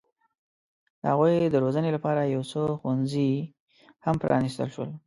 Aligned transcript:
د 1.01 1.03
هغوی 1.11 1.33
د 1.49 1.55
روزنې 1.63 1.89
لپاره 1.95 2.21
یو 2.33 2.43
څو 2.51 2.61
ښوونځي 2.79 3.29
هم 4.05 4.15
پرانستل 4.23 4.67
شول. 4.75 4.89